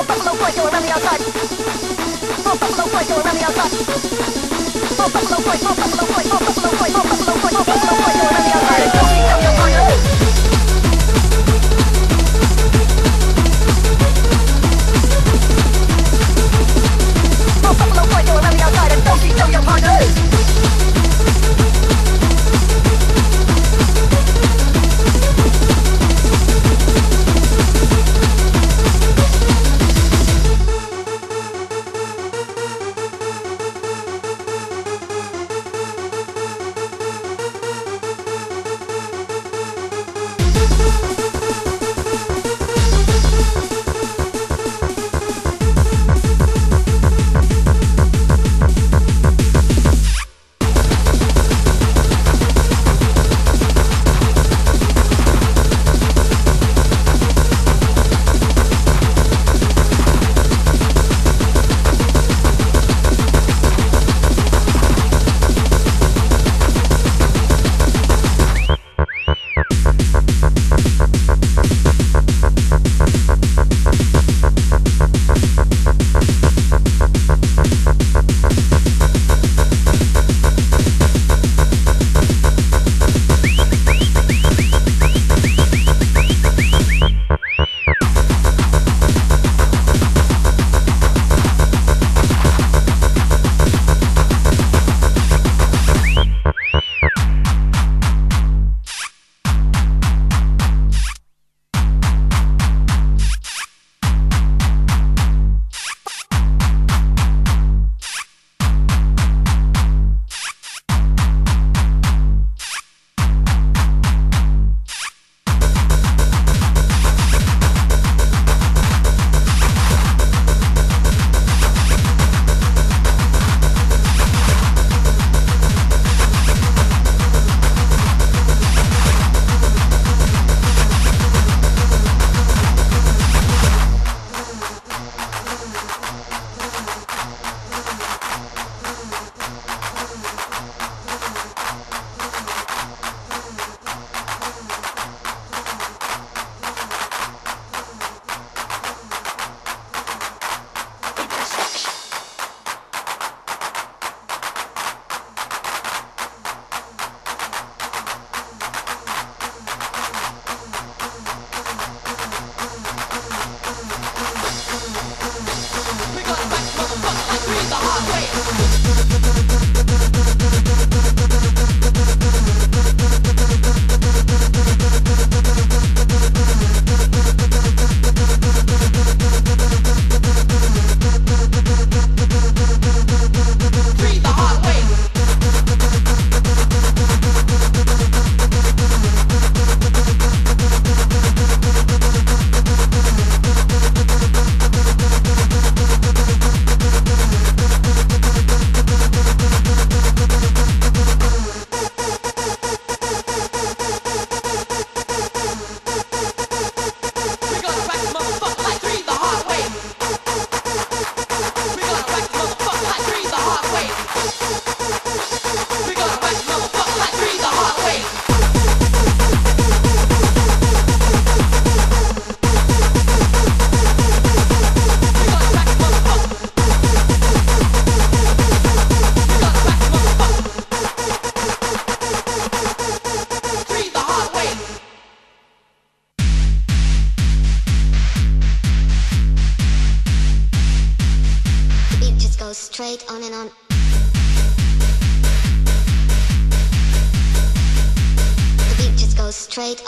Little 0.00 0.16
buffalo 0.16 0.32
boy 0.32 0.52
going 0.56 0.72
around 0.72 0.82
the 0.82 0.92
outside. 0.92 1.20
Little 1.20 2.56
buffalo 2.56 2.84
boy 2.88 3.04
going 3.04 3.20
around 3.20 3.36
the 3.36 3.44
outside. 3.44 3.72
Little 4.96 5.10
buffalo 5.10 5.44
boy, 5.44 5.52
little 5.60 5.76
buffalo 5.76 6.06
boy, 6.06 6.22
little 6.22 6.38
buffalo 6.40 6.70
boy. 6.78 6.79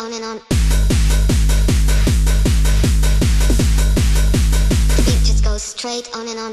On 0.03 0.13
and 0.13 0.25
on. 0.25 0.39
The 4.97 5.03
beat 5.07 5.23
just 5.25 5.45
goes 5.45 5.63
straight 5.63 6.11
on 6.17 6.27
and 6.27 6.39
on. 6.41 6.51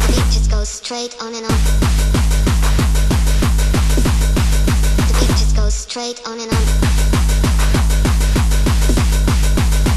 The 0.00 0.06
beat 0.08 0.30
just 0.32 0.50
goes 0.50 0.70
straight 0.70 1.14
on 1.20 1.34
and 1.34 1.44
on. 1.44 1.58
The 5.08 5.14
beat 5.20 5.36
just 5.36 5.54
goes 5.54 5.74
straight 5.74 6.26
on 6.26 6.40
and 6.40 6.50
on. 6.50 6.64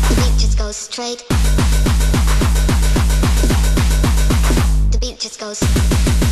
The 0.09 0.15
beat 0.21 0.37
just 0.37 0.57
goes 0.57 0.75
straight. 0.75 1.23
The 4.91 4.97
beat 4.99 5.17
just 5.17 5.39
goes. 5.39 6.24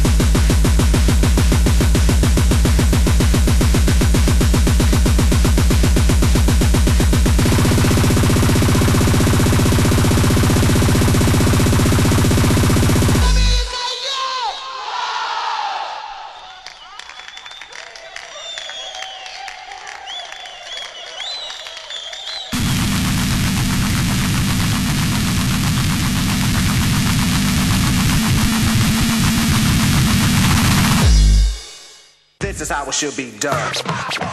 Should 32.94 33.18
be 33.18 33.32
done. 33.40 34.33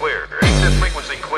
They're 0.00 0.08
here. 0.08 1.33